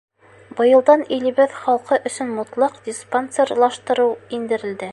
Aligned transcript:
Быйылдан 0.59 1.03
илебеҙ 1.17 1.53
халҡы 1.65 1.99
өсөн 2.11 2.31
мотлаҡ 2.39 2.79
диспансерлаштырыу 2.89 4.13
индерелде. 4.39 4.89